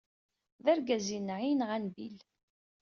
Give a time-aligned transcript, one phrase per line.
[0.63, 2.17] D argaz-inna ay yenɣan Bill.